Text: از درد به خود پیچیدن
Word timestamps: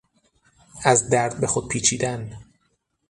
از 0.83 1.09
درد 1.09 1.39
به 1.41 1.47
خود 1.47 1.67
پیچیدن 1.67 2.33